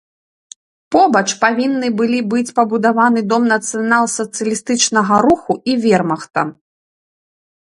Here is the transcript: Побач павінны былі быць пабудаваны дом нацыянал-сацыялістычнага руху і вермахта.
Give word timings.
Побач 0.93 1.25
павінны 1.43 1.87
былі 1.99 2.19
быць 2.31 2.53
пабудаваны 2.59 3.21
дом 3.33 3.43
нацыянал-сацыялістычнага 3.53 5.13
руху 5.29 5.53
і 5.75 5.77
вермахта. 5.83 6.41